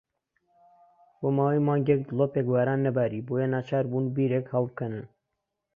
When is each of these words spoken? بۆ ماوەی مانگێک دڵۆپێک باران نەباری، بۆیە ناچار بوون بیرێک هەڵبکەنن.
بۆ 1.19 1.27
ماوەی 1.37 1.63
مانگێک 1.67 2.01
دڵۆپێک 2.09 2.45
باران 2.53 2.79
نەباری، 2.87 3.25
بۆیە 3.27 3.47
ناچار 3.53 3.83
بوون 3.91 4.05
بیرێک 4.15 4.45
هەڵبکەنن. 4.53 5.05